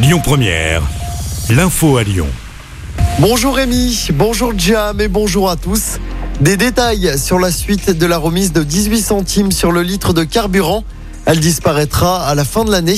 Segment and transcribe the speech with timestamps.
[0.00, 0.82] Lyon Première,
[1.50, 2.28] l'info à Lyon.
[3.18, 5.98] Bonjour Rémi, bonjour Jam et bonjour à tous.
[6.40, 10.22] Des détails sur la suite de la remise de 18 centimes sur le litre de
[10.22, 10.84] carburant.
[11.26, 12.94] Elle disparaîtra à la fin de l'année.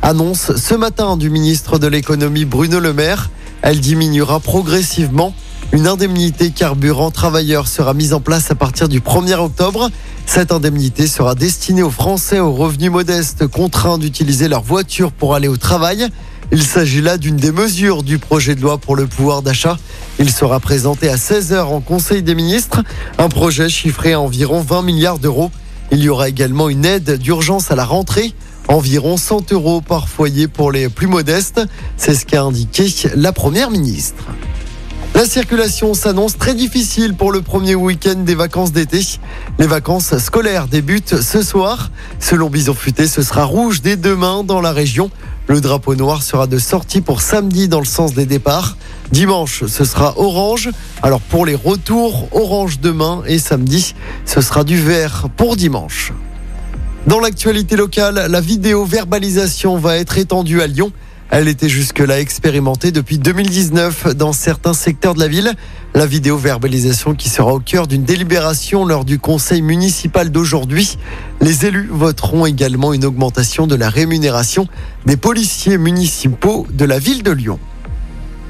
[0.00, 3.30] Annonce ce matin du ministre de l'économie Bruno Le Maire.
[3.62, 5.34] Elle diminuera progressivement.
[5.72, 9.90] Une indemnité carburant travailleur sera mise en place à partir du 1er octobre.
[10.24, 15.48] Cette indemnité sera destinée aux Français aux revenus modestes contraints d'utiliser leur voiture pour aller
[15.48, 16.08] au travail.
[16.56, 19.76] Il s'agit là d'une des mesures du projet de loi pour le pouvoir d'achat.
[20.20, 22.84] Il sera présenté à 16h en Conseil des ministres,
[23.18, 25.50] un projet chiffré à environ 20 milliards d'euros.
[25.90, 28.34] Il y aura également une aide d'urgence à la rentrée,
[28.68, 31.60] environ 100 euros par foyer pour les plus modestes.
[31.96, 34.24] C'est ce qu'a indiqué la Première ministre.
[35.14, 39.00] La circulation s'annonce très difficile pour le premier week-end des vacances d'été.
[39.60, 41.92] Les vacances scolaires débutent ce soir.
[42.18, 45.10] Selon Bison Futé, ce sera rouge dès demain dans la région.
[45.46, 48.76] Le drapeau noir sera de sortie pour samedi dans le sens des départs.
[49.12, 50.70] Dimanche, ce sera orange.
[51.00, 53.94] Alors pour les retours, orange demain et samedi,
[54.26, 56.12] ce sera du vert pour dimanche.
[57.06, 60.90] Dans l'actualité locale, la vidéo verbalisation va être étendue à Lyon.
[61.36, 65.52] Elle était jusque-là expérimentée depuis 2019 dans certains secteurs de la ville.
[65.92, 70.96] La vidéo-verbalisation qui sera au cœur d'une délibération lors du conseil municipal d'aujourd'hui.
[71.40, 74.68] Les élus voteront également une augmentation de la rémunération
[75.06, 77.58] des policiers municipaux de la ville de Lyon.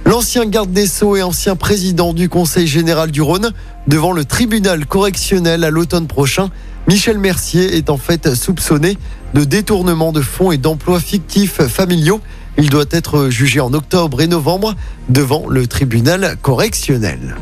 [0.04, 3.52] L'ancien garde des Sceaux et ancien président du Conseil général du Rhône
[3.86, 6.50] devant le tribunal correctionnel à l'automne prochain.
[6.86, 8.98] Michel Mercier est en fait soupçonné
[9.32, 12.20] de détournement de fonds et d'emplois fictifs familiaux.
[12.56, 14.74] Il doit être jugé en octobre et novembre
[15.08, 17.36] devant le tribunal correctionnel.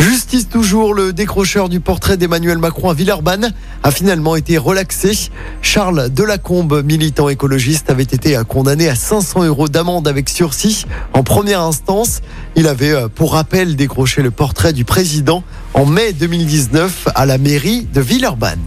[0.00, 5.12] Justice toujours, le décrocheur du portrait d'Emmanuel Macron à Villeurbanne a finalement été relaxé.
[5.60, 11.60] Charles Delacombe, militant écologiste, avait été condamné à 500 euros d'amende avec sursis en première
[11.60, 12.22] instance.
[12.56, 17.36] Il avait, euh, pour rappel, décroché le portrait du président en mai 2019 à la
[17.36, 18.58] mairie de Villeurbanne.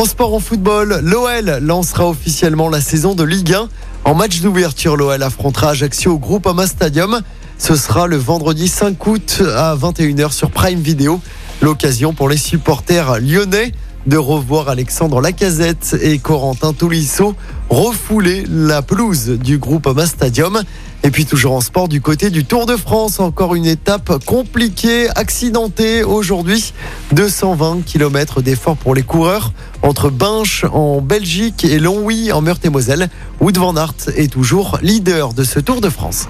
[0.00, 3.68] En en football, l'OL lancera officiellement la saison de Ligue 1.
[4.04, 7.20] En match d'ouverture, l'OL affrontera Ajaccio au Groupama Stadium.
[7.58, 11.20] Ce sera le vendredi 5 août à 21h sur Prime Video.
[11.60, 13.72] L'occasion pour les supporters lyonnais
[14.06, 17.34] de revoir Alexandre Lacazette et Corentin Tolisso
[17.68, 20.62] refouler la pelouse du groupe Ama Stadium.
[21.02, 25.08] Et puis toujours en sport du côté du Tour de France, encore une étape compliquée,
[25.16, 26.74] accidentée aujourd'hui.
[27.12, 29.52] 220 km d'effort pour les coureurs
[29.82, 33.08] entre Binche en Belgique et Longwy en Meurthe-et-Moselle.
[33.40, 36.28] Wood van Aert est toujours leader de ce Tour de France.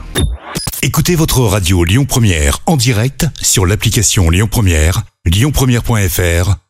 [0.83, 6.70] Écoutez votre radio Lyon Première en direct sur l'application Lyon Première, lyonpremière.fr